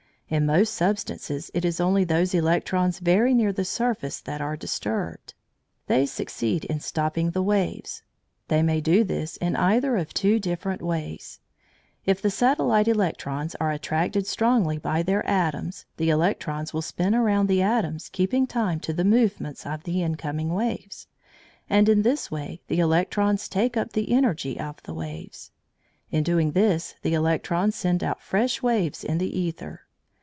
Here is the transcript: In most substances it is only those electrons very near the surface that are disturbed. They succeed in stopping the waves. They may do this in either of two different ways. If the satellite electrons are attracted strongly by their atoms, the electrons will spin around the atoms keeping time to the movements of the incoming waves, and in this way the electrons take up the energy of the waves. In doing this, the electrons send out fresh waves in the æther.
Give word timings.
In 0.33 0.45
most 0.45 0.73
substances 0.75 1.51
it 1.53 1.65
is 1.65 1.81
only 1.81 2.05
those 2.05 2.33
electrons 2.33 2.99
very 2.99 3.33
near 3.33 3.51
the 3.51 3.65
surface 3.65 4.21
that 4.21 4.39
are 4.39 4.55
disturbed. 4.55 5.33
They 5.87 6.05
succeed 6.05 6.63
in 6.63 6.79
stopping 6.79 7.31
the 7.31 7.41
waves. 7.43 8.01
They 8.47 8.63
may 8.63 8.79
do 8.79 9.03
this 9.03 9.35
in 9.35 9.57
either 9.57 9.97
of 9.97 10.13
two 10.13 10.39
different 10.39 10.81
ways. 10.81 11.41
If 12.05 12.21
the 12.21 12.29
satellite 12.29 12.87
electrons 12.87 13.55
are 13.55 13.71
attracted 13.73 14.25
strongly 14.25 14.77
by 14.77 15.03
their 15.03 15.27
atoms, 15.27 15.85
the 15.97 16.09
electrons 16.09 16.73
will 16.73 16.81
spin 16.81 17.13
around 17.13 17.47
the 17.47 17.61
atoms 17.61 18.07
keeping 18.07 18.47
time 18.47 18.79
to 18.79 18.93
the 18.93 19.03
movements 19.03 19.65
of 19.65 19.83
the 19.83 20.01
incoming 20.01 20.53
waves, 20.53 21.07
and 21.69 21.89
in 21.89 22.03
this 22.03 22.31
way 22.31 22.61
the 22.69 22.79
electrons 22.79 23.49
take 23.49 23.75
up 23.75 23.91
the 23.91 24.13
energy 24.13 24.57
of 24.57 24.81
the 24.83 24.93
waves. 24.93 25.51
In 26.09 26.23
doing 26.23 26.53
this, 26.53 26.95
the 27.01 27.13
electrons 27.15 27.75
send 27.75 28.01
out 28.01 28.21
fresh 28.21 28.63
waves 28.63 29.03
in 29.03 29.17
the 29.17 29.33
æther. 29.33 29.79